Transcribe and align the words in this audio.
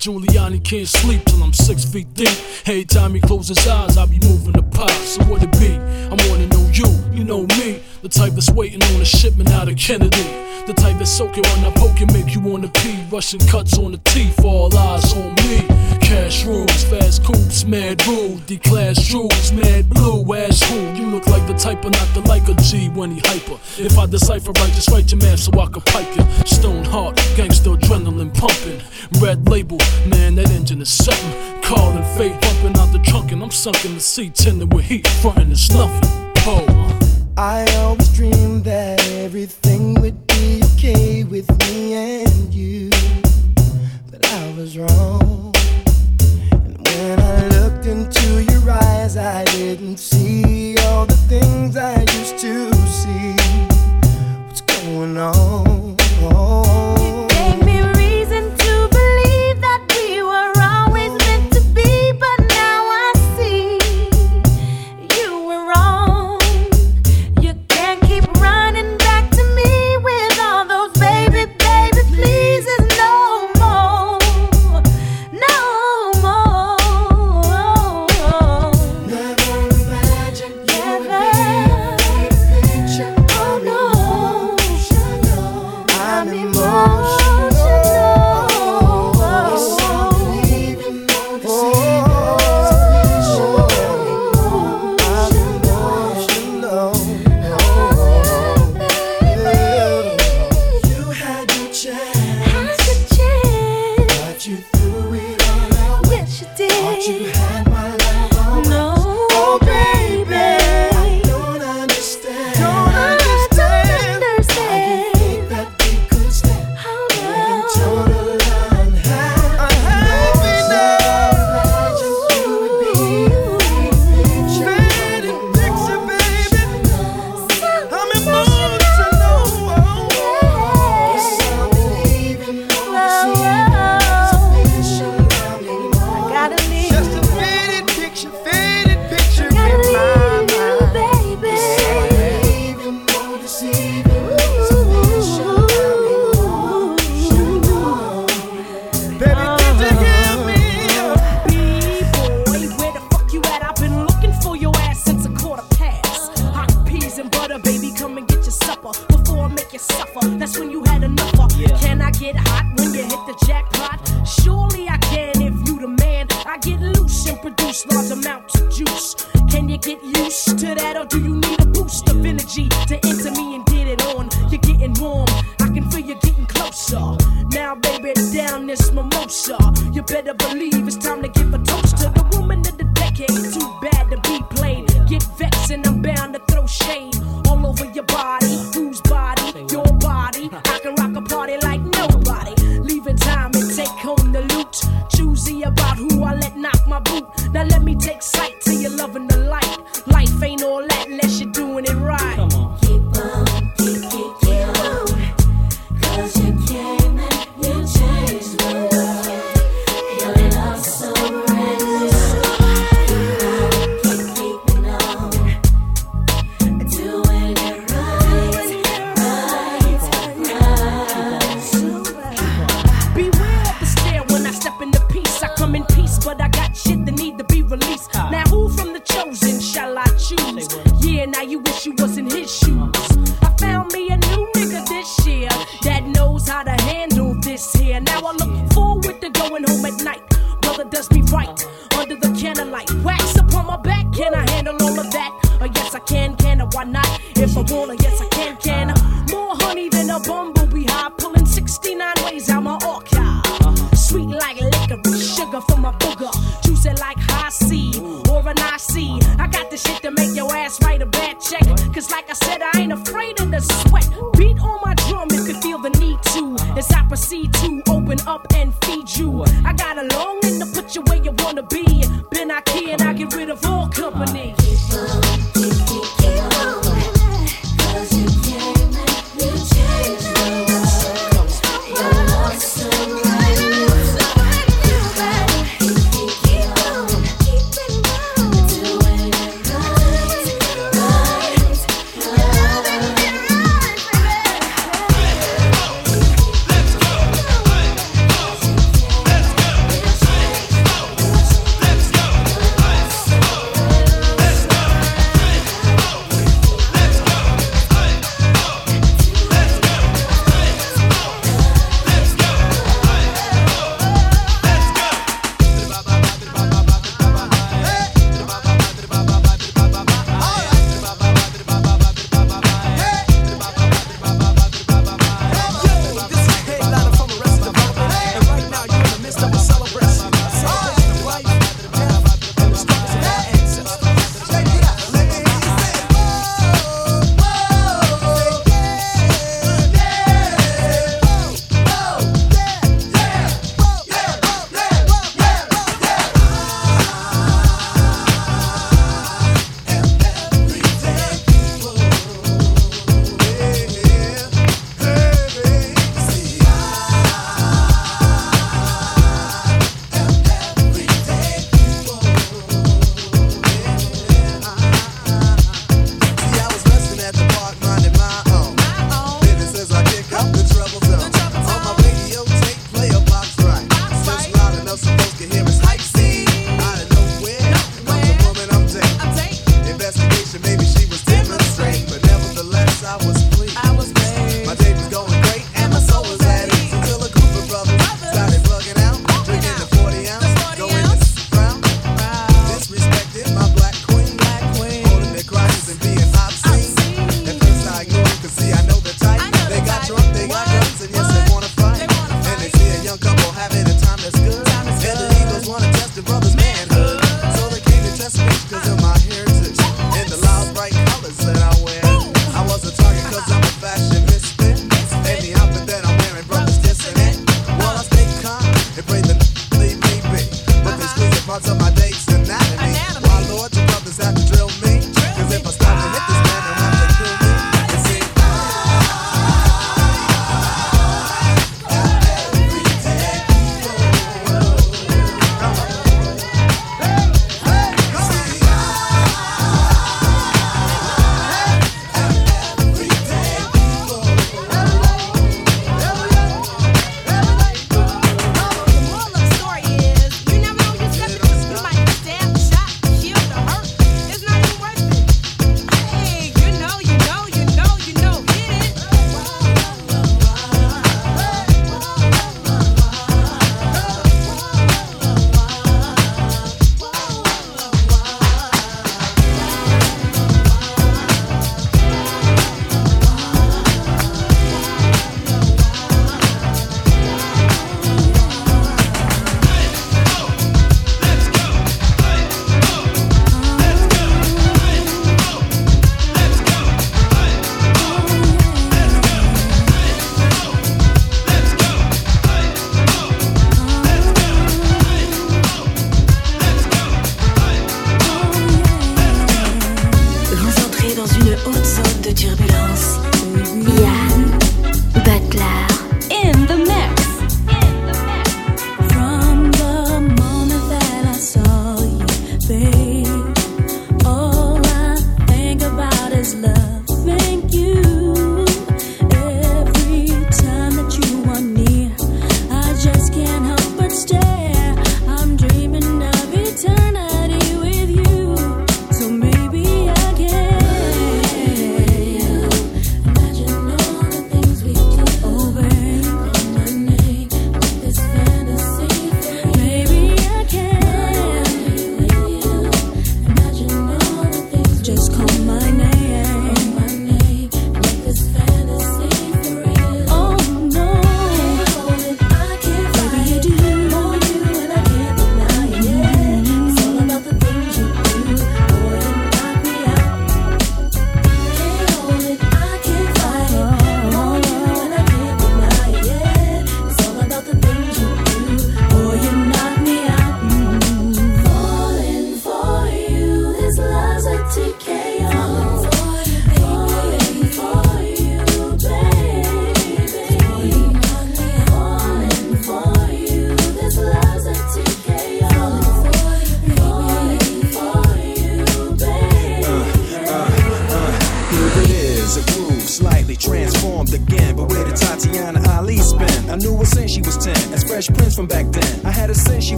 Giuliani 0.00 0.64
can't 0.64 0.88
sleep 0.88 1.22
till 1.26 1.42
I'm 1.42 1.52
six 1.52 1.84
feet 1.84 2.12
deep. 2.14 2.32
Every 2.64 2.86
time 2.86 3.12
he 3.12 3.20
closes 3.20 3.58
his 3.58 3.68
eyes, 3.68 3.98
I 3.98 4.06
be 4.06 4.18
moving 4.20 4.52
the 4.52 4.62
pot. 4.62 4.90
So 4.90 5.22
what 5.24 5.42
it 5.42 5.52
be? 5.60 5.76
I 5.76 6.16
wanna 6.26 6.46
know 6.46 6.66
you, 6.72 6.86
you 7.12 7.22
know 7.22 7.42
me. 7.58 7.82
The 8.00 8.08
type 8.08 8.32
that's 8.32 8.50
waiting 8.50 8.82
on 8.82 9.02
a 9.02 9.04
shipment 9.04 9.50
out 9.50 9.68
of 9.68 9.76
Kennedy. 9.76 10.24
The 10.66 10.72
type 10.72 10.96
that's 10.96 11.10
soaking 11.10 11.44
when 11.44 11.66
I 11.66 11.70
poke 11.72 12.00
and 12.00 12.10
make 12.14 12.34
you 12.34 12.40
wanna 12.40 12.68
pee. 12.68 12.98
Russian 13.12 13.40
cuts 13.40 13.76
on 13.76 13.92
the 13.92 13.98
teeth, 13.98 14.42
all 14.42 14.74
eyes 14.74 15.12
on 15.12 15.34
me. 15.34 15.68
Cash 16.00 16.44
rules, 16.44 16.82
fast 16.84 17.22
coops, 17.22 17.64
mad 17.64 18.04
rule. 18.06 18.38
D-class 18.46 19.12
mad 19.52 19.88
blue, 19.90 20.34
ass 20.34 20.62
who? 20.62 20.80
You 20.94 21.06
look 21.06 21.26
like 21.26 21.46
the 21.46 21.54
type 21.54 21.84
of 21.84 21.92
not 21.92 22.08
the 22.14 22.20
like 22.26 22.48
a 22.48 22.54
G 22.62 22.88
when 22.88 23.10
he 23.10 23.20
hyper. 23.24 23.58
If 23.76 23.98
I 23.98 24.06
decipher 24.06 24.52
right, 24.52 24.72
just 24.72 24.89
MC 34.20 34.28
tender 34.28 34.66
with 34.66 34.84
heat, 34.84 35.06
frontin' 35.22 35.44
and 35.44 35.58
snuffin'. 35.58 36.00
Oh. 36.40 36.98
I 37.38 37.64
always 37.76 38.12
dreamed 38.12 38.64
that 38.64 39.02
everything 39.12 39.94
would 39.94 40.26
be 40.26 40.60
okay 40.74 41.24
with 41.24 41.48
me 41.60 41.94
and 41.94 42.52
you, 42.52 42.90
but 44.10 44.26
I 44.26 44.54
was 44.58 44.76
wrong. 44.76 45.54
And 46.52 46.86
when 46.86 47.18
I 47.18 47.48
looked 47.48 47.86
into 47.86 48.44
your 48.44 48.70
eyes, 48.70 49.16
I 49.16 49.44
didn't 49.46 49.96
see. 49.96 50.19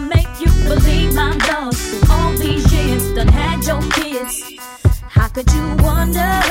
make 0.00 0.28
you 0.40 0.50
believe 0.64 1.16
I'm 1.16 1.38
lost. 1.38 2.10
All 2.10 2.32
these 2.32 2.72
years, 2.72 3.12
done 3.14 3.28
had 3.28 3.64
your 3.66 3.82
kids. 3.92 4.42
How 5.08 5.28
could 5.28 5.50
you 5.52 5.76
wonder? 5.82 6.47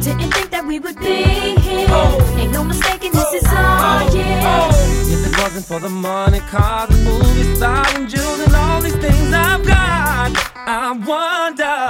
Didn't 0.00 0.30
think 0.32 0.50
that 0.50 0.64
we 0.64 0.78
would 0.78 0.98
be 1.00 1.24
here. 1.58 1.88
Ain't 2.38 2.52
no 2.52 2.62
mistaking, 2.62 3.10
this 3.10 3.32
is 3.34 3.44
our 3.46 4.02
oh. 4.02 4.14
year. 4.14 5.18
If 5.18 5.26
it 5.26 5.42
wasn't 5.42 5.66
for 5.66 5.80
the 5.80 5.88
money, 5.88 6.38
cars, 6.40 6.88
and 6.90 7.04
movie 7.04 7.54
stars, 7.56 7.94
and 7.94 8.08
jewels, 8.08 8.40
and 8.40 8.54
all 8.54 8.80
these 8.80 8.96
things 8.96 9.32
I've 9.32 9.66
got, 9.66 10.30
I 10.54 10.92
wonder. 10.92 11.87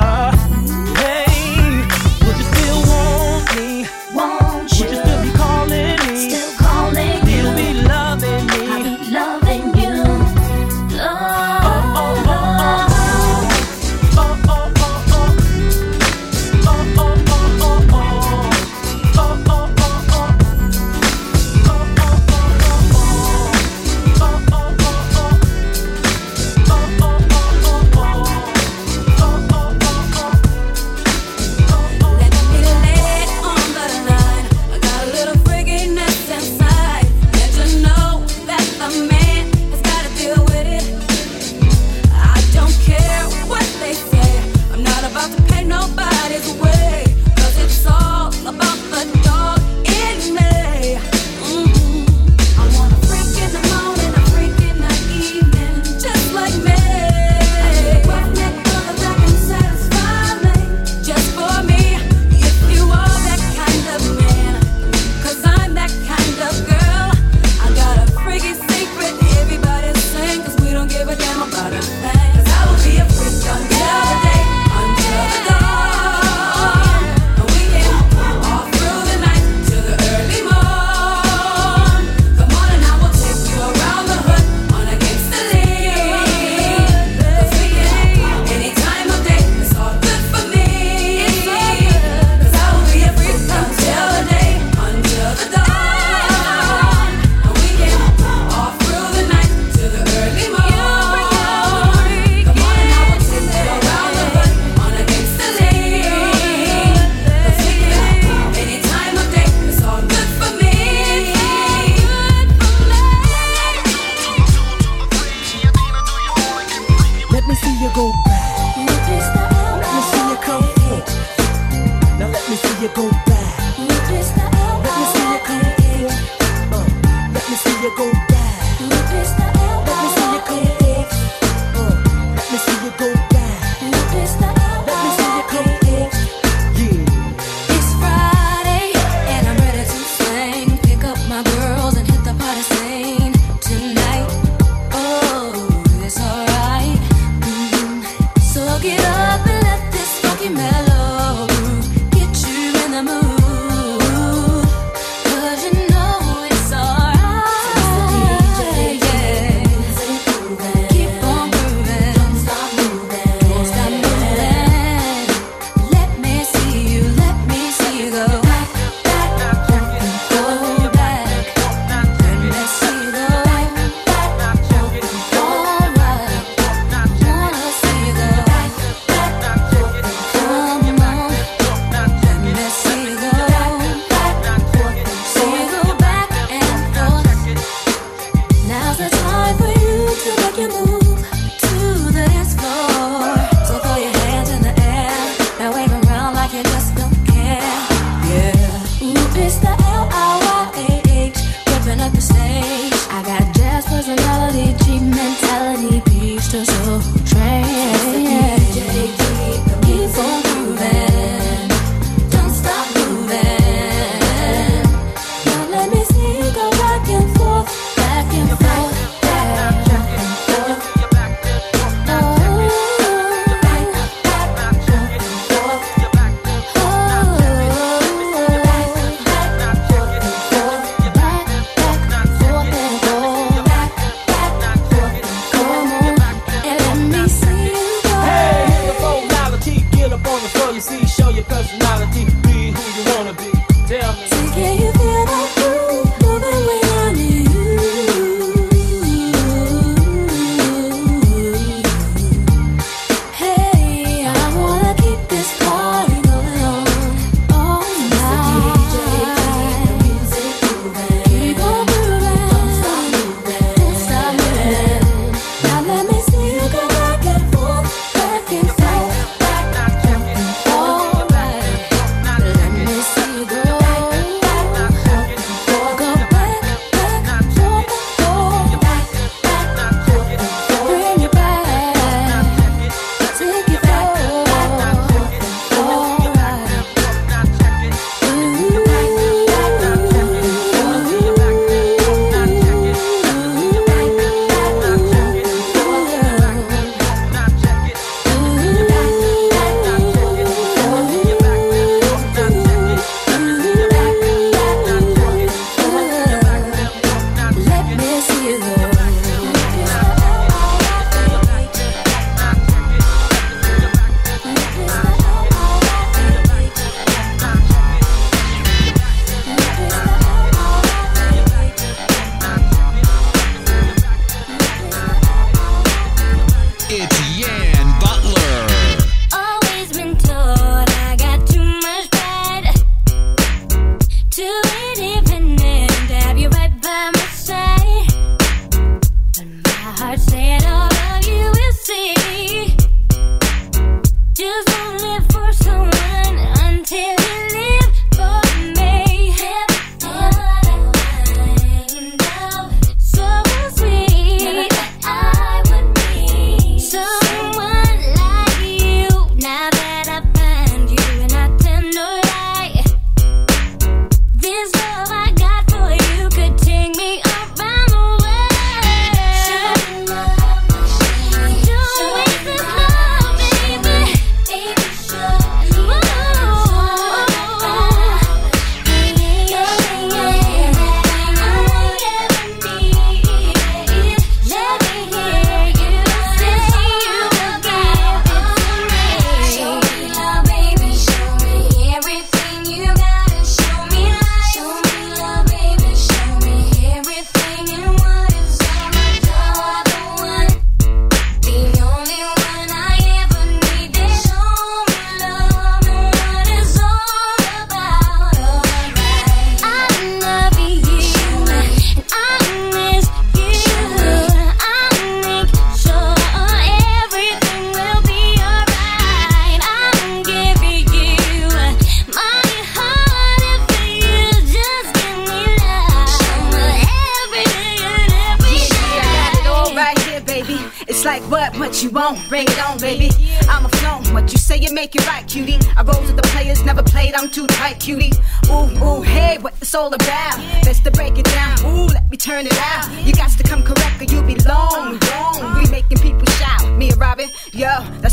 I 200.11 200.48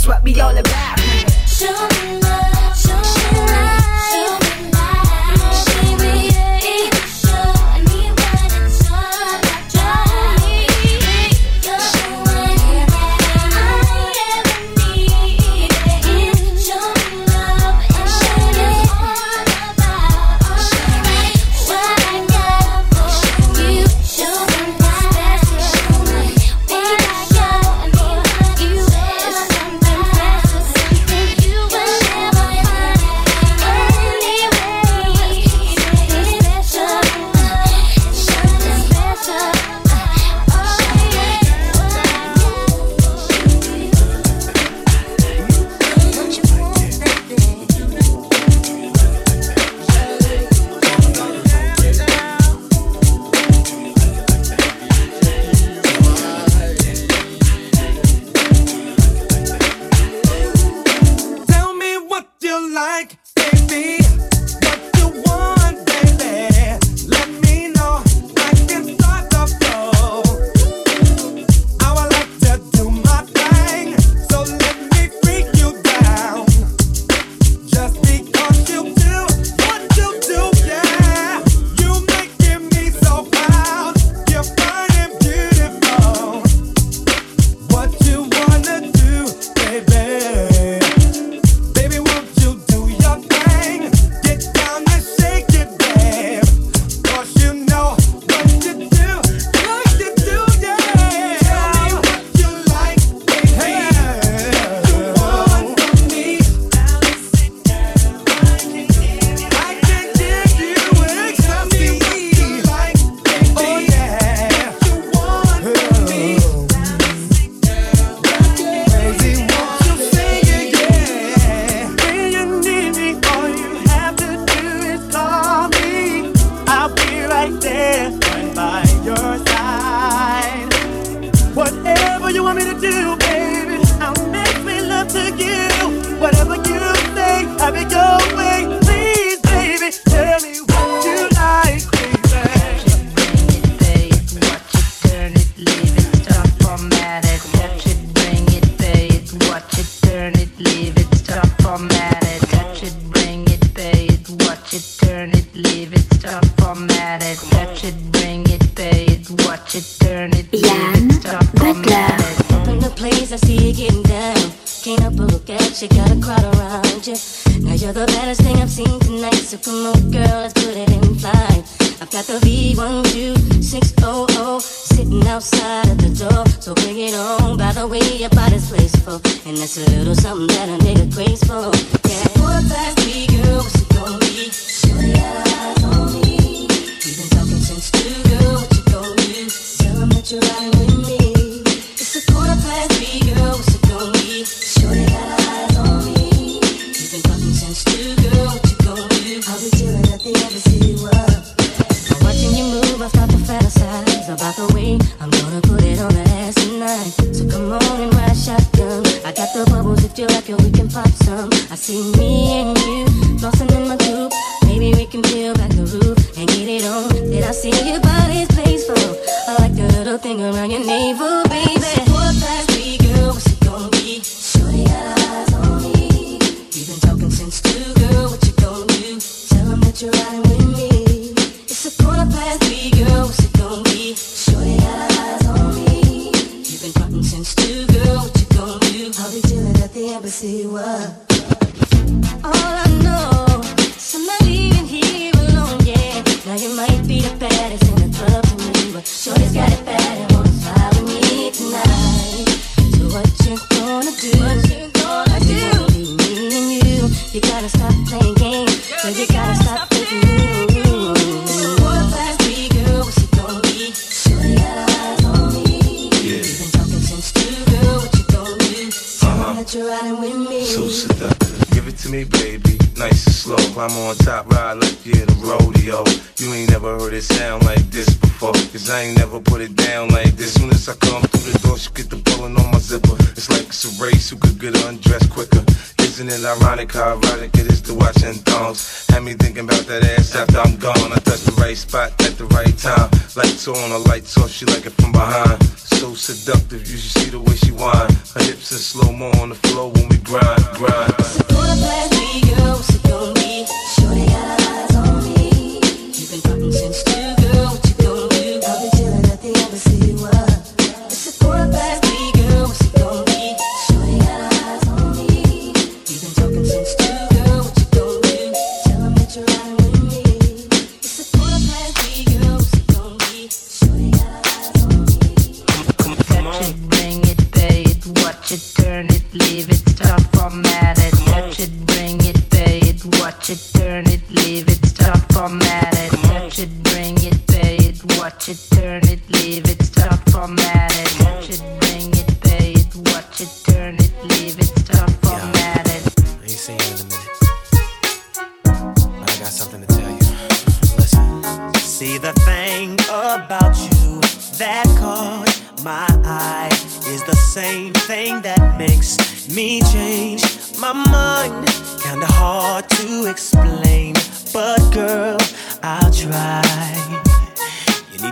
what 0.08 0.24
we 0.24 0.40
all 0.40 0.56
about. 0.56 1.15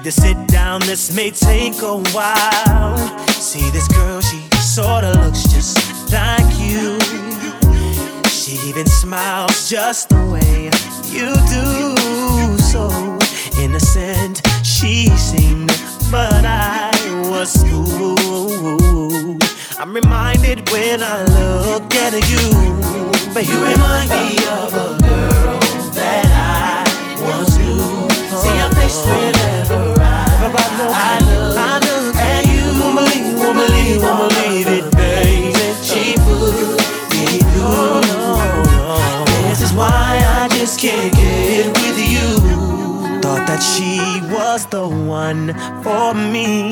To 0.03 0.11
sit 0.11 0.47
down, 0.47 0.81
this 0.81 1.15
may 1.15 1.31
take 1.31 1.81
a 1.81 1.97
while. 2.11 2.97
See 3.29 3.69
this 3.69 3.87
girl, 3.87 4.19
she 4.19 4.41
sorta 4.59 5.13
looks 5.21 5.43
just 5.43 6.11
like 6.11 6.43
you. 6.59 6.99
She 8.29 8.57
even 8.67 8.85
smiles 8.85 9.69
just 9.69 10.09
the 10.09 10.25
way 10.27 10.65
you 11.07 11.31
do. 11.47 12.57
So 12.57 12.89
innocent 13.61 14.41
she 14.61 15.07
seemed, 15.15 15.71
but 16.11 16.43
I 16.43 16.91
was 17.29 17.55
fooled. 17.63 19.41
I'm 19.79 19.93
reminded 19.93 20.69
when 20.69 21.01
I 21.01 21.23
look 21.23 21.95
at 21.95 22.13
you, 22.29 23.33
but 23.33 23.47
you 23.47 23.57
remind 23.63 24.09
me 24.09 24.35
of 24.47 24.73
a 24.73 24.97
girl 24.99 25.59
that 25.95 26.27
I 26.27 27.21
once 27.21 27.57
knew. 27.57 28.09
See 28.41 28.57
your 28.57 28.69
face 28.71 29.62
whenever 30.53 30.87
I, 30.93 30.95
I 30.95 31.19
look, 31.29 31.57
I 31.57 31.73
look 31.79 32.15
at 32.15 32.45
you. 32.45 32.63
Won't 32.79 32.95
believe, 32.97 33.39
won't 33.39 33.57
believe, 33.57 34.01
won't 34.01 34.29
believe 34.29 34.67
it, 34.67 34.85
baby. 34.95 35.53
She 35.81 36.13
put 36.21 36.53
me 37.13 37.41
through. 37.51 38.01
This 39.49 39.61
is 39.61 39.73
why 39.73 40.21
I 40.41 40.47
just 40.51 40.79
can't 40.79 41.13
get 41.13 41.67
with 41.67 41.99
you. 42.13 43.21
Thought 43.21 43.47
that 43.47 43.61
she 43.61 43.99
was 44.31 44.65
the 44.67 44.87
one 44.87 45.53
for 45.83 46.13
me. 46.13 46.69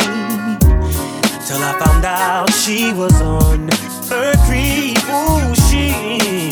Till 1.47 1.61
I 1.61 1.73
found 1.83 2.05
out 2.05 2.51
she 2.53 2.93
was 2.93 3.19
on 3.21 3.69
her 4.09 4.33
creep. 4.45 4.97
Ooh, 5.09 5.55
she 5.67 5.91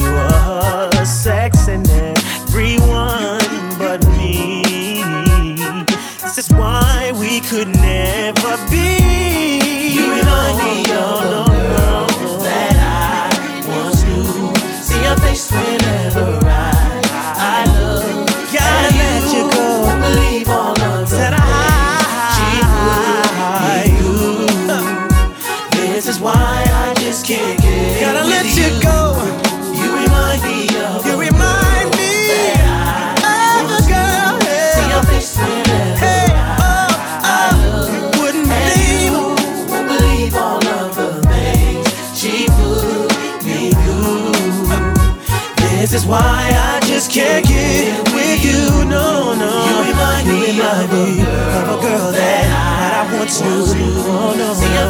was 0.02 1.08
sexing 1.08 1.88
everyone 1.90 3.39
we 7.42 7.48
could 7.48 7.68
never 7.68 8.58
be. 8.70 9.94
You 9.94 10.08
me 10.58 10.80
of 10.92 11.22
the 11.30 11.46
girl 11.48 12.08
that 12.44 12.76
I 12.76 13.68
once 13.68 14.04
knew. 14.04 14.54
See 14.82 15.02
your 15.02 15.18
face 15.18 15.52
whenever 15.52 16.49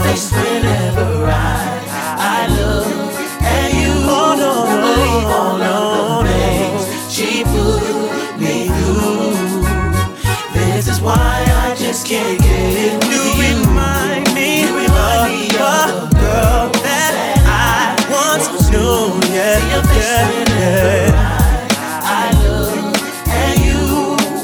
no. 0.10 0.15
See 0.15 0.36
your 0.36 0.50
face 0.50 0.50
whenever 0.50 1.26
I, 1.26 1.84
I 2.17 2.48
look 2.58 2.88
at 3.41 3.74
you. 3.74 3.93
Oh, 4.10 4.36
no, 4.38 4.54
all 5.30 5.62
of 5.62 6.24
the 6.24 6.32
things 6.32 7.13
she 7.13 7.43
put 7.43 8.39
me 8.39 8.67
through. 8.67 9.63
This 10.54 10.88
is 10.88 11.02
why 11.02 11.15
I 11.15 11.76
just 11.76 12.08
can't 12.08 12.39
get 12.39 13.04
with 13.04 13.12
you. 13.12 13.17
You 13.17 13.56
remind 13.56 14.34
me, 14.34 14.62
you 14.62 14.78
remind 14.78 15.32
me 15.32 15.48
of 15.48 15.60
a 15.60 16.15
girl 16.15 16.69
that 16.84 17.13
I 17.45 17.95
once 18.10 18.69
knew. 18.69 19.19
Yeah, 19.34 19.60
yeah, 19.69 20.30
yeah. 20.60 21.12
I 22.04 22.32
look 22.43 22.95
at 23.28 23.56
you, 23.63 23.82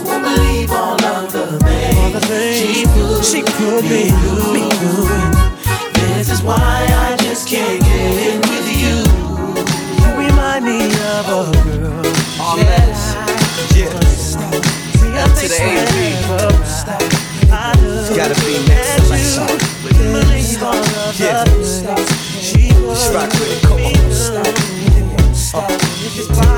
won't 0.05 0.23
believe 0.23 0.71
all 0.71 1.03
of 1.03 1.31
the 1.31 1.59
things 1.59 2.59
she 2.59 2.85
put, 2.85 3.25
she 3.25 3.41
put 3.43 3.83
me 3.83 4.09
through. 4.09 4.64
Baby, 26.15 26.54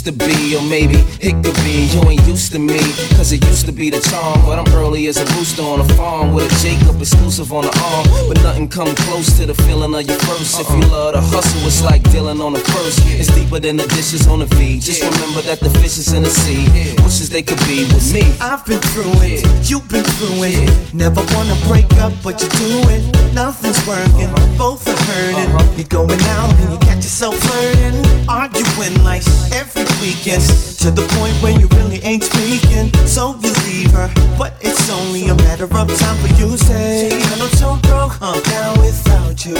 used 0.00 0.18
to 0.18 0.26
be, 0.26 0.56
or 0.56 0.62
maybe 0.62 0.96
it 1.20 1.34
could 1.44 1.56
be 1.60 1.84
you 1.92 2.00
ain't 2.08 2.26
used 2.26 2.52
to 2.52 2.58
me. 2.58 2.78
Cause 3.16 3.32
it 3.32 3.44
used 3.44 3.66
to 3.66 3.72
be 3.72 3.90
the 3.90 4.00
charm, 4.00 4.40
but 4.46 4.58
I'm 4.58 4.72
early 4.74 5.08
as 5.08 5.18
a 5.18 5.26
rooster 5.36 5.62
on 5.62 5.80
a 5.80 5.88
farm 5.94 6.32
with 6.32 6.50
a 6.50 6.56
Jacob 6.62 7.00
exclusive 7.00 7.52
on 7.52 7.64
the 7.64 7.74
arm. 7.92 8.06
But 8.28 8.42
nothing 8.42 8.68
come 8.68 8.94
close 9.04 9.36
to 9.38 9.44
the 9.46 9.54
feeling 9.54 9.92
of 9.94 10.02
your 10.06 10.18
first. 10.20 10.58
If 10.58 10.70
you 10.70 10.80
love 10.88 11.14
to 11.14 11.20
hustle, 11.20 11.66
it's 11.66 11.82
like 11.82 12.02
dealing 12.10 12.40
on 12.40 12.54
a 12.56 12.60
purse. 12.60 12.96
It's 13.20 13.28
deeper 13.34 13.60
than 13.60 13.76
the 13.76 13.86
dishes 13.88 14.26
on 14.26 14.38
the 14.38 14.46
feed. 14.56 14.80
Just 14.80 15.02
remember 15.02 15.42
that 15.42 15.60
the 15.60 15.70
fish 15.80 15.98
is 15.98 16.12
in 16.14 16.22
the 16.22 16.30
sea. 16.30 16.64
Wishes 17.04 17.28
they 17.28 17.42
could 17.42 17.60
be 17.68 17.84
with 17.92 18.14
me. 18.14 18.24
I've 18.40 18.64
been 18.64 18.80
through 18.92 19.20
it, 19.20 19.44
you've 19.68 19.88
been 19.88 20.04
through 20.16 20.48
it. 20.48 20.94
Never 20.94 21.20
wanna 21.36 21.56
break 21.68 21.92
up, 22.00 22.14
but 22.24 22.40
you 22.40 22.48
do 22.56 22.88
it. 22.88 23.02
Nothing's 23.34 23.80
working, 23.86 24.32
both 24.56 24.88
are 24.88 24.96
hurting. 25.12 25.52
Uh-huh. 25.52 25.76
You're 25.76 25.92
going 25.92 26.22
out 26.40 26.54
and 26.56 26.72
you 26.72 26.78
catch 26.78 27.04
yourself 27.04 27.36
flirting, 27.36 28.00
arguing 28.28 28.96
like 29.04 29.22
every 29.52 29.89
weekend. 30.00 30.42
To 30.80 30.90
the 30.90 31.04
point 31.18 31.34
where 31.42 31.52
you 31.58 31.68
really 31.76 32.00
ain't 32.02 32.24
speaking. 32.24 32.92
So 33.06 33.36
you 33.42 33.52
leave 33.66 33.92
her, 33.92 34.08
but 34.38 34.54
it's 34.60 34.88
only 34.90 35.28
a 35.28 35.34
matter 35.34 35.64
of 35.64 35.88
time 35.98 36.16
for 36.22 36.30
you 36.38 36.56
to 36.56 36.58
say, 36.58 37.10
I'm 37.12 37.48
so 37.60 37.76
broke, 37.88 38.16
huh? 38.22 38.40
Now 38.50 38.80
without 38.80 39.44
you, 39.44 39.56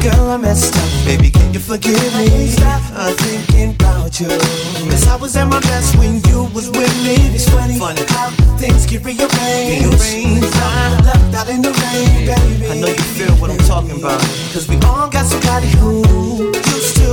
girl, 0.00 0.30
I 0.30 0.36
messed 0.36 0.76
up, 0.76 0.88
baby. 1.04 1.30
Can 1.30 1.52
you 1.52 1.60
forgive 1.60 2.00
me. 2.16 2.54
I'm 2.96 3.14
thinking 3.16 3.74
about 3.74 4.20
you. 4.20 4.28
Cause 4.28 5.06
I 5.08 5.16
was 5.16 5.36
at 5.36 5.46
my 5.48 5.60
best 5.60 5.96
when 5.96 6.22
you 6.28 6.44
was 6.54 6.70
with 6.70 6.94
me. 7.04 7.16
It's 7.34 7.48
funny, 7.48 7.78
funny. 7.78 8.02
how 8.08 8.30
things 8.56 8.86
get 8.86 9.04
rearranged. 9.04 10.00
rearranged. 10.00 10.56
I'm 10.56 11.04
left 11.04 11.34
out 11.34 11.48
in 11.48 11.62
the 11.62 11.72
rain, 11.72 12.26
baby. 12.26 12.66
I 12.70 12.80
know 12.80 12.88
you 12.88 13.06
feel 13.16 13.34
what 13.36 13.50
I'm 13.50 13.58
talking 13.58 13.98
about. 13.98 14.20
Cause 14.52 14.68
we 14.68 14.76
all 14.86 15.08
got 15.10 15.26
somebody 15.26 15.68
who 15.78 16.02
used 16.54 16.96
to. 16.96 17.03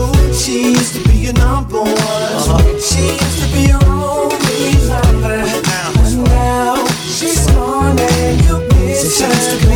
She 0.41 0.71
used 0.71 0.95
to 0.95 1.07
be 1.07 1.17
your 1.17 1.33
number 1.33 1.79
one. 1.79 1.93
Uh-huh. 1.93 2.79
She 2.79 3.11
used 3.11 3.43
to 3.43 3.53
be 3.53 3.67
your 3.67 3.83
only 3.85 4.73
lover. 4.89 5.45
But 5.93 6.15
now 6.29 6.87
she's 7.05 7.45
gone 7.51 7.99
and 7.99 8.41
you 8.45 8.57
miss 8.73 9.21
her. 9.21 9.29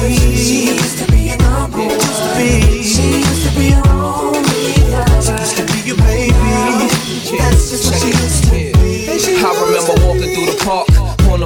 She 0.09 0.74
used 0.74 0.97
to 0.97 1.11
be 1.11 1.20
your 1.30 1.38
number 1.38 1.78
one. 1.78 2.74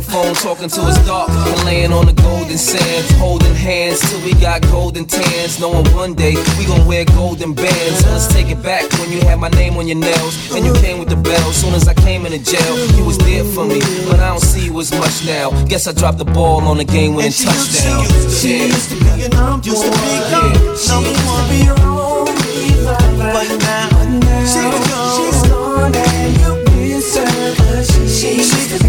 Phone 0.09 0.33
talking 0.35 0.69
to 0.69 0.81
his 0.85 0.97
dark 1.05 1.29
laying 1.65 1.93
on 1.93 2.05
the 2.05 2.13
golden 2.13 2.57
sands, 2.57 3.11
holding 3.17 3.53
hands 3.53 3.99
till 4.09 4.21
we 4.25 4.33
got 4.33 4.61
golden 4.63 5.05
tans. 5.05 5.59
Knowing 5.59 5.85
one 5.93 6.13
day 6.13 6.35
we 6.57 6.65
gon' 6.65 6.85
wear 6.85 7.05
golden 7.05 7.53
bands. 7.53 8.05
Let's 8.05 8.27
take 8.27 8.49
it 8.49 8.61
back 8.61 8.91
when 8.99 9.11
you 9.11 9.21
had 9.21 9.39
my 9.39 9.49
name 9.49 9.77
on 9.77 9.87
your 9.87 9.97
nails 9.97 10.33
and 10.53 10.65
you 10.65 10.73
came 10.75 10.97
with 10.99 11.09
the 11.09 11.15
bell. 11.15 11.51
Soon 11.51 11.73
as 11.73 11.87
I 11.87 11.93
came 11.93 12.25
into 12.25 12.39
jail, 12.39 12.75
you 12.97 13.05
was 13.05 13.17
there 13.19 13.43
for 13.43 13.65
me, 13.65 13.79
but 14.07 14.19
I 14.19 14.29
don't 14.29 14.41
see 14.41 14.65
you 14.65 14.79
as 14.79 14.91
much 14.91 15.25
now. 15.25 15.51
Guess 15.65 15.87
I 15.87 15.93
dropped 15.93 16.17
the 16.17 16.25
ball 16.25 16.61
on 16.67 16.77
the 16.77 16.85
game 16.85 17.13
winning 17.13 17.31
touchdown. 17.31 18.05
She 18.29 18.65
used 18.67 18.89
to 18.89 18.95
be 18.95 19.09
your 19.21 19.29
number 19.29 19.69
one. 19.69 19.89
number 19.89 20.73
She 20.77 20.95
used 21.05 21.29
to 21.37 21.43
be 21.49 21.57
your 21.69 21.79
only 21.85 22.69
lover. 22.81 23.31
But 23.35 23.49
now, 23.61 23.89
she's 24.51 24.75
gone. 24.89 25.15
She's 25.17 25.41
gone 25.49 25.95
and 25.95 26.31
you 26.41 26.51
miss 26.75 27.15
her. 27.17 27.83
she 28.07 28.37
used 28.37 28.71
to 28.71 28.83
be 28.83 28.88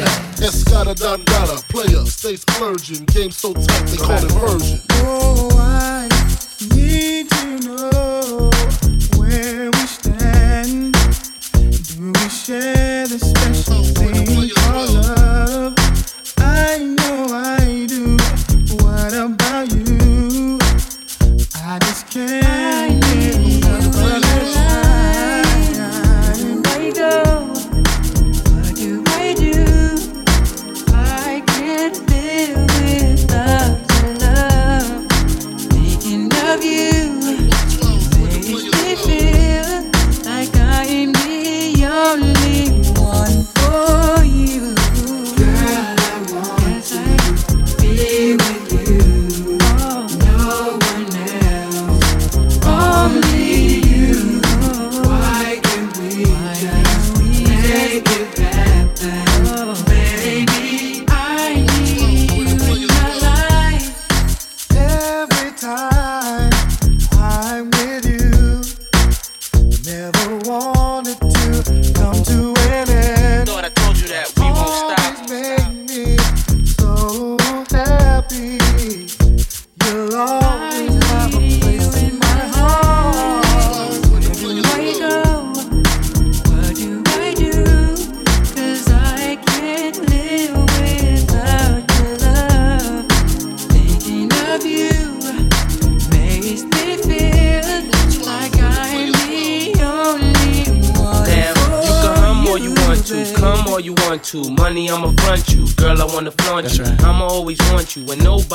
yeah. 0.00 0.46
Escada 0.46 0.94
Don 0.94 1.24
Dada, 1.24 1.56
player, 1.68 2.04
stay 2.06 2.36
splurging. 2.36 3.04
Game 3.06 3.30
so 3.30 3.52
tight, 3.52 3.86
they 3.86 3.96
call 3.96 4.24
it 4.24 4.32
version. 4.32 4.80
Oh, 5.04 5.50
I, 5.58 6.08
need. 6.74 6.89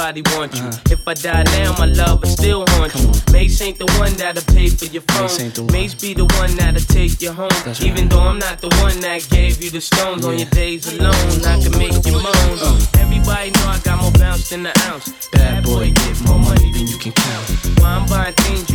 nobody 0.05 0.37
want 0.37 0.53
you. 0.53 0.61
Uh-huh. 0.61 0.91
If 0.91 1.07
I 1.07 1.13
die 1.13 1.43
now, 1.57 1.75
my 1.77 1.85
love 1.85 2.21
will 2.21 2.29
still 2.29 2.65
haunt 2.69 2.91
Come 2.91 3.01
you. 3.01 3.07
On. 3.09 3.33
Mase 3.33 3.61
ain't 3.61 3.79
the 3.79 3.89
one 3.97 4.13
that'll 4.13 4.43
pay 4.53 4.69
for 4.69 4.85
your 4.85 5.01
phone. 5.01 5.23
Mase, 5.23 5.41
ain't 5.41 5.55
the 5.55 5.63
one. 5.63 5.73
Mase 5.73 5.95
be 5.95 6.13
the 6.13 6.25
one 6.25 6.55
that'll 6.55 6.81
take 6.81 7.21
you 7.21 7.31
home. 7.31 7.49
That's 7.65 7.81
Even 7.81 8.03
right. 8.03 8.09
though 8.09 8.21
I'm 8.21 8.39
not 8.39 8.61
the 8.61 8.69
one 8.85 8.99
that 9.01 9.27
gave 9.29 9.63
you 9.63 9.69
the 9.71 9.81
stones 9.81 10.23
yeah. 10.23 10.29
on 10.29 10.37
your 10.37 10.49
days 10.49 10.85
alone, 10.93 11.15
I 11.45 11.57
can 11.61 11.71
make 11.77 11.97
you 12.05 12.13
moan. 12.21 12.57
Uh. 12.61 13.01
Everybody 13.01 13.49
know 13.51 13.65
I 13.65 13.79
got 13.83 14.01
more 14.01 14.11
bounce 14.11 14.49
than 14.49 14.65
an 14.65 14.73
ounce. 14.85 15.09
Bad 15.29 15.63
boy, 15.63 15.91
get 15.91 16.21
more 16.27 16.39
money 16.39 16.71
than 16.71 16.85
you 16.87 16.97
can 16.97 17.11
count. 17.11 17.45
Why 17.79 17.89
I'm 17.97 18.05
buying 18.07 18.33
things 18.45 18.69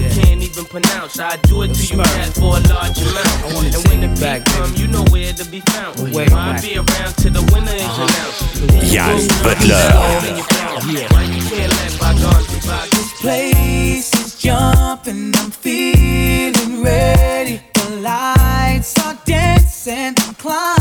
even 0.60 0.82
pronounce. 0.82 1.18
I 1.18 1.36
do 1.36 1.62
it 1.62 1.68
Let's 1.68 1.88
to 1.88 1.96
you 1.96 2.02
cat 2.02 2.34
for 2.34 2.56
a 2.56 2.60
large 2.68 3.00
amount. 3.00 3.74
And 3.74 3.88
when 3.88 4.00
the 4.00 4.08
beat 4.20 4.44
come, 4.46 4.74
you 4.76 4.86
know 4.88 5.04
where 5.10 5.32
to 5.32 5.44
be 5.50 5.60
found. 5.60 6.14
Where 6.14 6.28
I'll 6.32 6.60
be 6.60 6.76
around 6.76 7.14
till 7.16 7.32
the 7.32 7.42
winner 7.52 7.72
is 7.72 7.82
uh-huh. 7.82 8.02
announced. 8.02 8.92
Jan 8.92 9.28
Butler. 9.42 9.90
This 12.90 13.12
place 13.20 14.14
is 14.14 14.38
jumping, 14.38 15.32
I'm 15.36 15.50
feeling 15.50 16.82
ready. 16.82 17.60
The 17.74 18.00
lights 18.02 18.98
are 19.04 19.18
dancing, 19.24 20.14
I'm 20.18 20.34
climbing. 20.34 20.79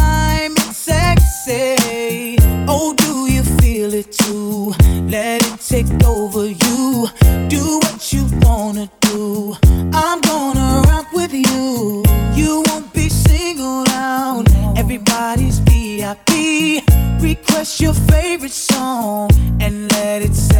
What's 17.59 17.81
your 17.81 17.93
favorite 17.93 18.53
song? 18.53 19.29
And 19.59 19.91
let 19.91 20.21
it 20.21 20.33
sound. 20.33 20.58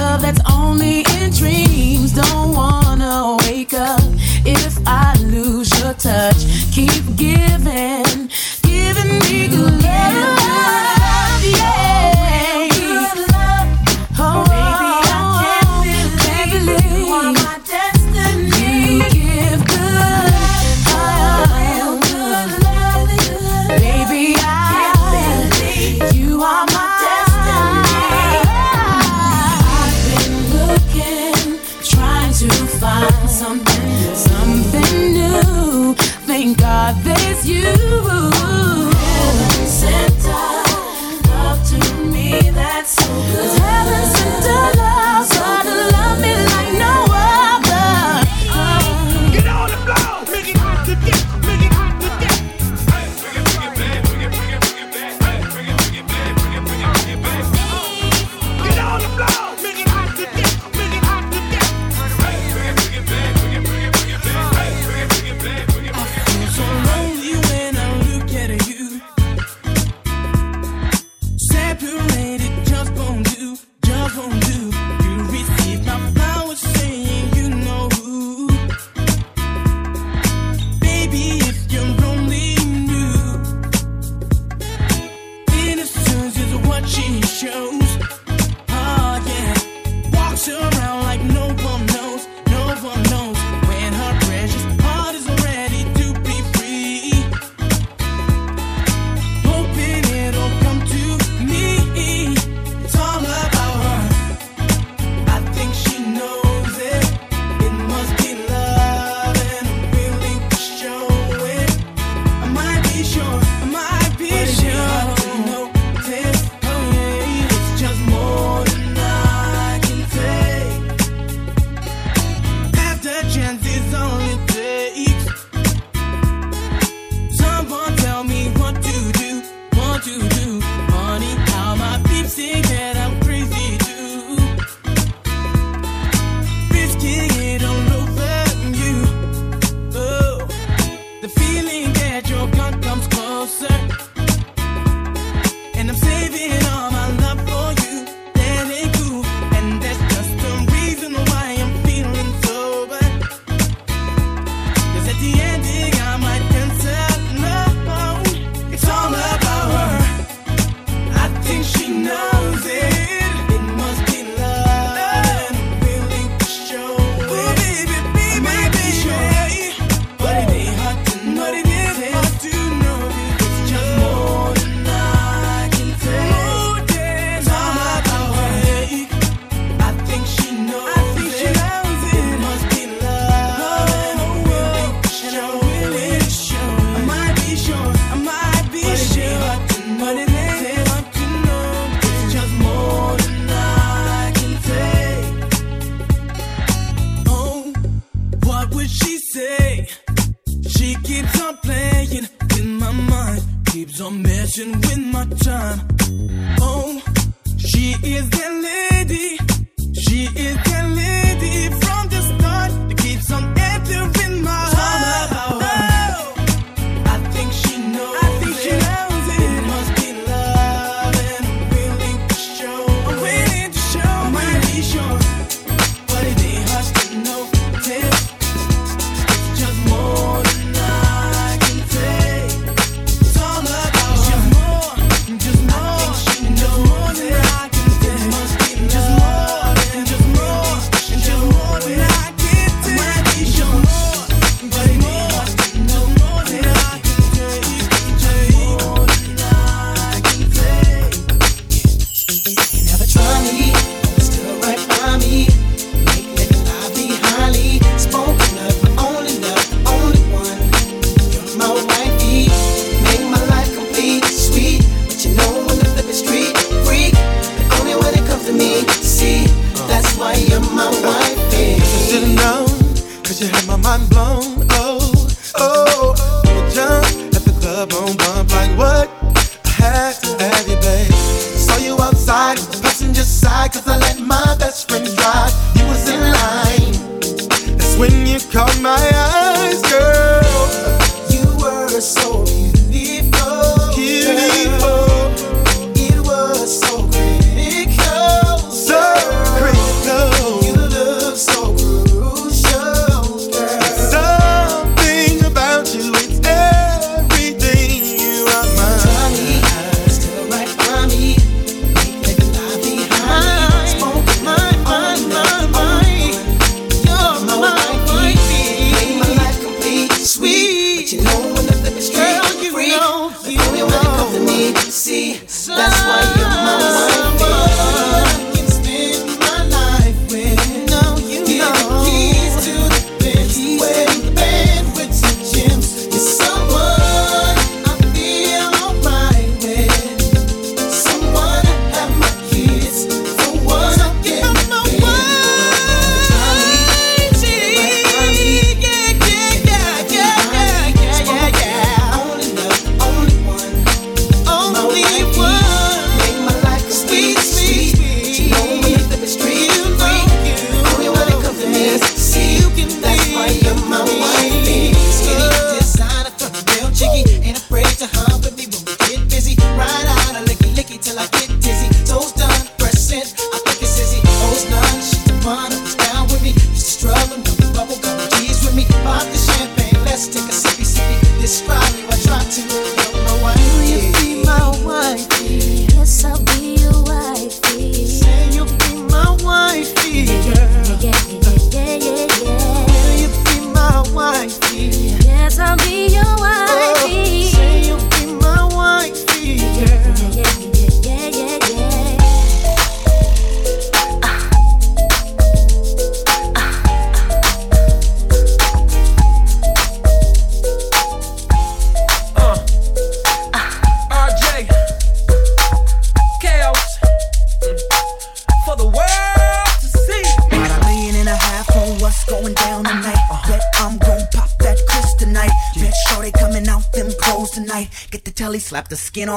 love 0.00 0.22
that's 0.22 0.40
only 0.50 1.00
in 1.16 1.30
dreams. 1.30 2.12
Don't 2.12 2.52
wanna 2.52 3.36
wake 3.46 3.74
up 3.74 4.02
if 4.44 4.78
I 4.86 5.14
lose 5.20 5.70
your 5.80 5.94
touch. 5.94 6.40
Keep 6.72 7.16
giving, 7.16 8.30
giving 8.62 9.18
me 9.20 9.48
good 9.48 9.82
love. 9.82 10.37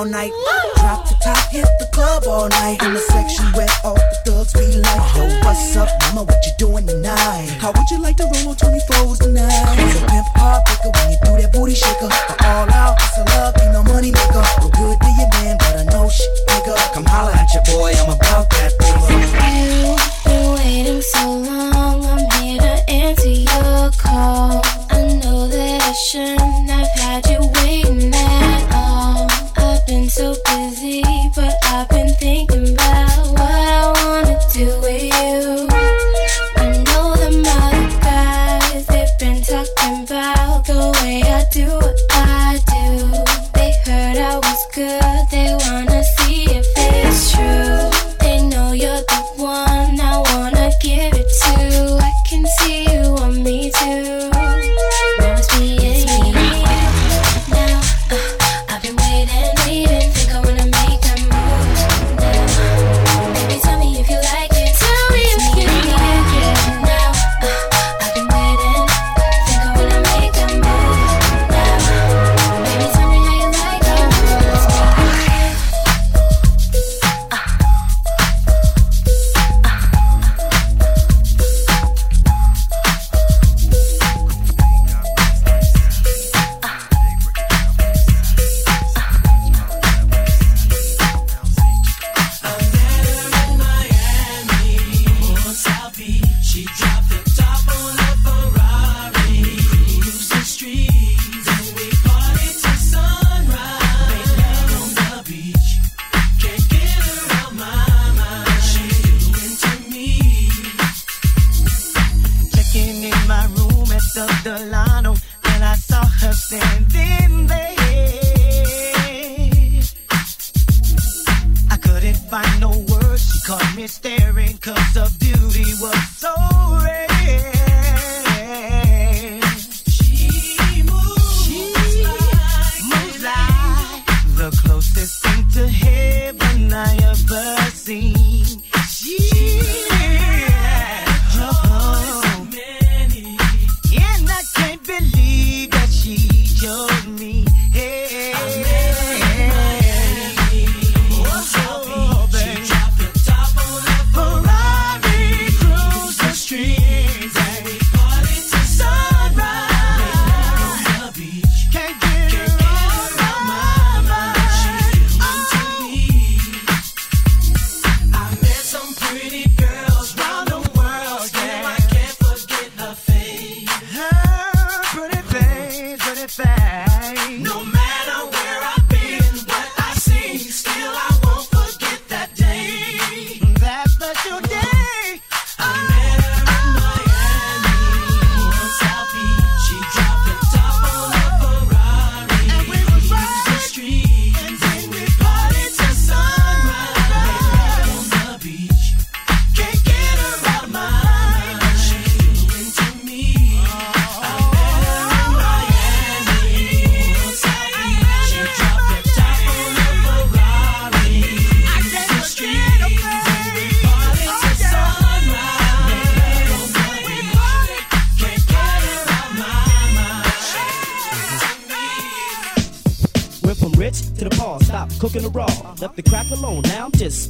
All 0.01 0.07
night. 0.07 0.30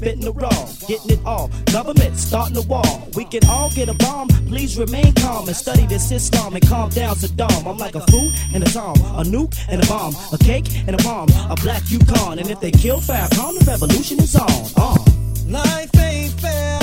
spitting 0.01 0.21
the 0.21 0.33
raw, 0.33 0.49
getting 0.87 1.11
it 1.11 1.19
all. 1.25 1.51
Government 1.71 2.17
starting 2.17 2.55
the 2.55 2.63
wall. 2.63 3.07
We 3.15 3.23
can 3.23 3.45
all 3.47 3.69
get 3.69 3.87
a 3.87 3.93
bomb. 3.93 4.29
Please 4.49 4.75
remain 4.79 5.13
calm 5.13 5.47
and 5.47 5.55
study 5.55 5.85
this 5.85 6.07
system 6.09 6.55
and 6.55 6.67
calm 6.67 6.89
down 6.89 7.15
Saddam. 7.15 7.69
I'm 7.69 7.77
like 7.77 7.93
a 7.93 8.01
fool 8.07 8.31
and 8.55 8.63
a 8.63 8.69
tom, 8.71 8.95
a 9.21 9.23
nuke 9.23 9.55
and 9.69 9.83
a 9.83 9.85
bomb, 9.85 10.15
a 10.33 10.39
cake 10.39 10.65
and 10.87 10.99
a 10.99 11.03
bomb, 11.03 11.29
a 11.51 11.55
black 11.61 11.83
Yukon. 11.91 12.39
And 12.39 12.49
if 12.49 12.59
they 12.59 12.71
kill 12.71 12.99
Farrakhan, 12.99 13.59
the 13.59 13.65
revolution 13.67 14.19
is 14.19 14.35
on. 14.35 14.49
Uh. 14.75 14.97
Life 15.47 15.95
ain't 15.99 16.33
fair. 16.41 16.79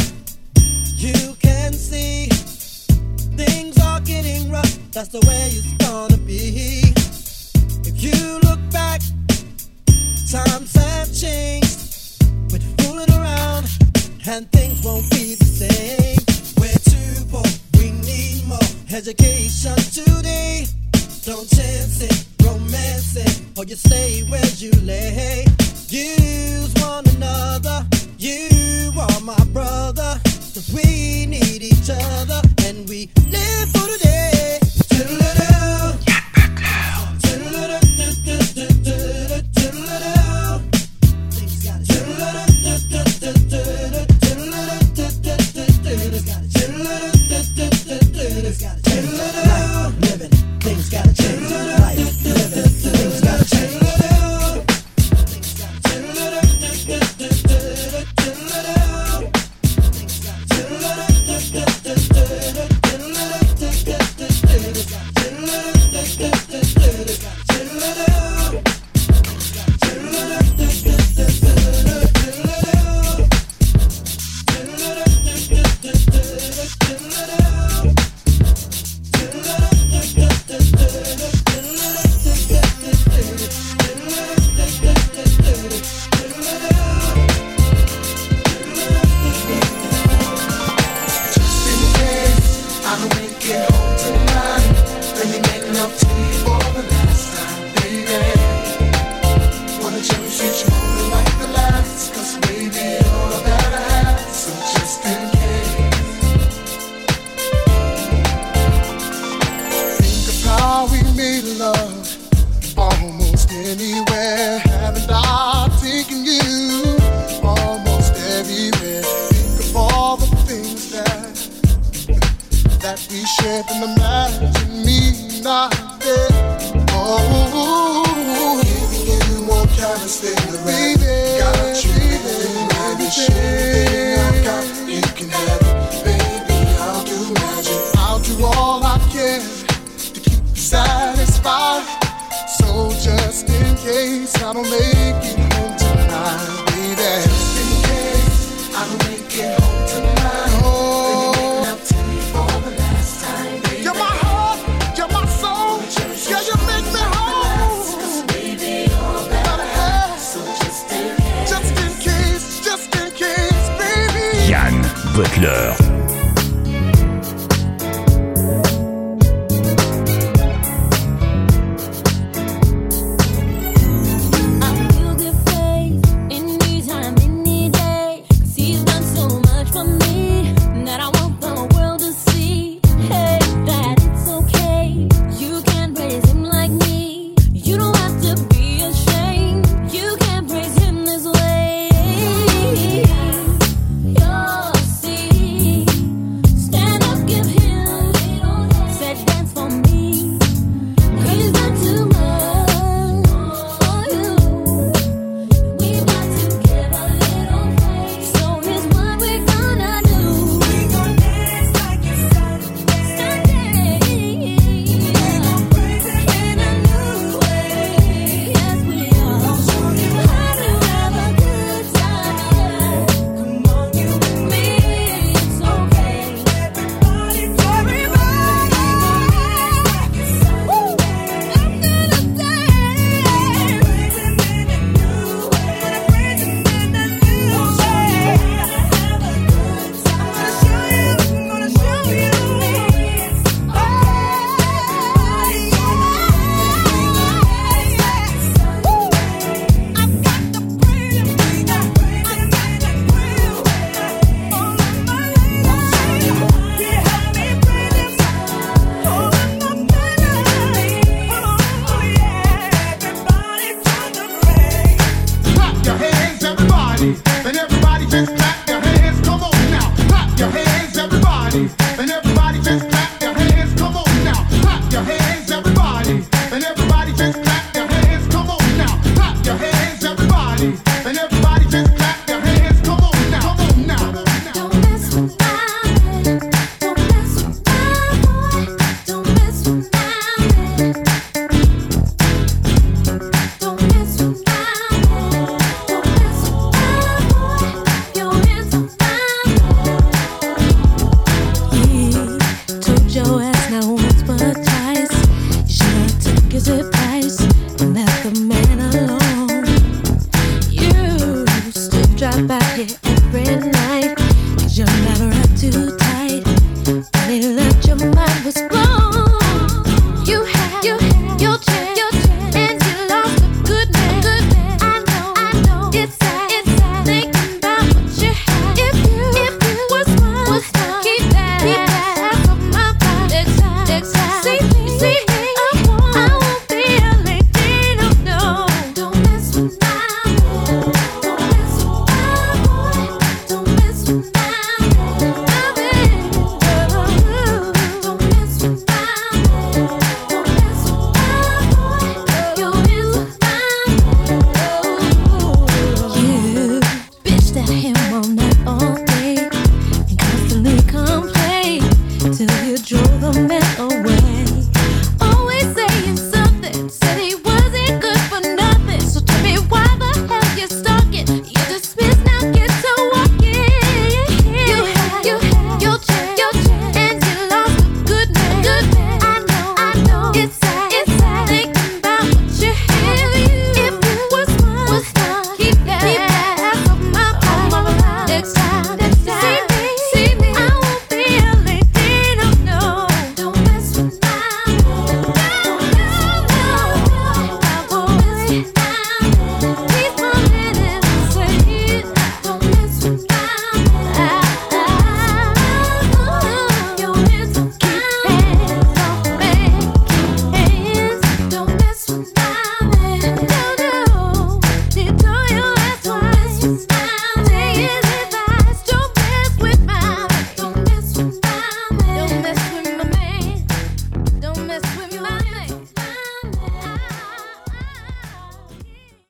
You 0.95 1.35
can 1.41 1.73
see 1.73 2.27
things 3.37 3.79
are 3.81 4.01
getting 4.01 4.49
rough. 4.49 4.79
That's 4.93 5.09
the 5.09 5.21
way 5.27 5.51
it's 5.59 5.73
gonna 5.85 6.19
be. 6.19 6.95
If 7.83 7.97
you 8.01 8.39
look 8.49 8.61
back, 8.71 9.01
times 10.31 10.73
have 10.77 11.13
changed 11.13 11.88
fooling 12.99 13.21
around, 13.21 13.67
and 14.27 14.51
things 14.53 14.83
won't 14.83 15.09
be 15.11 15.35
the 15.35 15.45
same. 15.45 16.19
We're 16.59 16.83
too 16.91 17.25
poor, 17.31 17.45
we 17.79 17.91
need 18.03 18.47
more 18.47 18.59
education 18.93 19.77
today. 19.93 20.67
Don't 21.25 21.49
chance 21.49 22.01
it, 22.01 22.27
romance 22.43 23.17
it, 23.17 23.43
or 23.57 23.65
you 23.65 23.77
stay 23.77 24.23
where 24.29 24.45
you 24.57 24.73
lay. 24.83 25.45
Use 25.89 26.75
one 26.83 27.07
another, 27.17 27.87
you 28.19 28.93
are 28.99 29.21
my 29.21 29.45
brother. 29.53 30.21
Cause 30.25 30.71
we 30.75 31.27
need 31.27 31.63
each 31.63 31.91
other, 31.91 32.41
and 32.65 32.89
we 32.89 33.11
live 33.31 33.69
for 33.71 33.87
today. 33.87 34.59
Things 48.49 48.63
gotta 48.63 48.83
change. 48.83 49.13
Life, 49.13 50.01
living, 50.01 50.31
things 50.61 50.89
gotta 50.89 51.15
change. 51.15 51.78